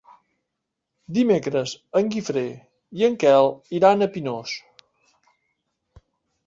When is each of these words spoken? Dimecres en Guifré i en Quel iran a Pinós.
Dimecres 1.17 1.73
en 2.01 2.09
Guifré 2.15 2.45
i 3.01 3.07
en 3.09 3.19
Quel 3.25 3.53
iran 3.81 4.05
a 4.09 4.13
Pinós. 4.17 4.57